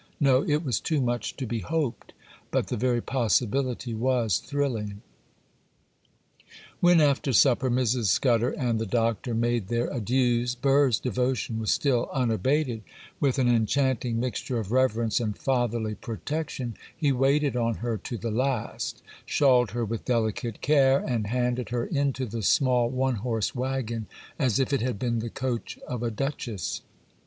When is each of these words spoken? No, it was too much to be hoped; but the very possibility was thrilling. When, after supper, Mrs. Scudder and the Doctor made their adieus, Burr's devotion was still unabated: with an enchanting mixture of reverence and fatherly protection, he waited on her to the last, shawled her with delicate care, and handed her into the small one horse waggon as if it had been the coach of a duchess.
No, 0.19 0.41
it 0.41 0.65
was 0.65 0.79
too 0.79 0.99
much 0.99 1.35
to 1.37 1.45
be 1.45 1.59
hoped; 1.59 2.13
but 2.49 2.69
the 2.69 2.75
very 2.75 3.01
possibility 3.01 3.93
was 3.93 4.39
thrilling. 4.39 5.03
When, 6.79 6.99
after 6.99 7.31
supper, 7.33 7.69
Mrs. 7.69 8.05
Scudder 8.05 8.49
and 8.49 8.79
the 8.79 8.87
Doctor 8.87 9.35
made 9.35 9.67
their 9.67 9.89
adieus, 9.89 10.55
Burr's 10.55 10.99
devotion 10.99 11.59
was 11.59 11.69
still 11.71 12.09
unabated: 12.11 12.81
with 13.19 13.37
an 13.37 13.47
enchanting 13.47 14.19
mixture 14.19 14.57
of 14.57 14.71
reverence 14.71 15.19
and 15.19 15.37
fatherly 15.37 15.93
protection, 15.93 16.77
he 16.97 17.11
waited 17.11 17.55
on 17.55 17.75
her 17.75 17.95
to 17.99 18.17
the 18.17 18.31
last, 18.31 19.03
shawled 19.27 19.69
her 19.69 19.85
with 19.85 20.05
delicate 20.05 20.61
care, 20.61 20.97
and 20.97 21.27
handed 21.27 21.69
her 21.69 21.85
into 21.85 22.25
the 22.25 22.41
small 22.41 22.89
one 22.89 23.17
horse 23.17 23.53
waggon 23.53 24.07
as 24.39 24.57
if 24.59 24.73
it 24.73 24.81
had 24.81 24.97
been 24.97 25.19
the 25.19 25.29
coach 25.29 25.77
of 25.87 26.01
a 26.01 26.09
duchess. 26.09 26.81